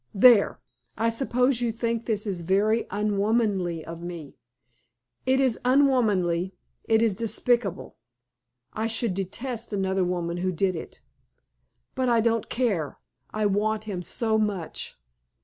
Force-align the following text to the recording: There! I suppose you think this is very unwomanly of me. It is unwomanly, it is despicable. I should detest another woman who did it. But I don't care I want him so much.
There! 0.15 0.59
I 0.97 1.11
suppose 1.11 1.61
you 1.61 1.71
think 1.71 2.07
this 2.07 2.25
is 2.25 2.41
very 2.41 2.87
unwomanly 2.89 3.85
of 3.85 4.01
me. 4.01 4.39
It 5.27 5.39
is 5.39 5.59
unwomanly, 5.63 6.55
it 6.85 7.03
is 7.03 7.13
despicable. 7.13 7.97
I 8.73 8.87
should 8.87 9.13
detest 9.13 9.73
another 9.73 10.03
woman 10.03 10.37
who 10.37 10.51
did 10.51 10.75
it. 10.75 11.01
But 11.93 12.09
I 12.09 12.19
don't 12.19 12.49
care 12.49 12.97
I 13.29 13.45
want 13.45 13.83
him 13.83 14.01
so 14.01 14.39
much. 14.39 14.97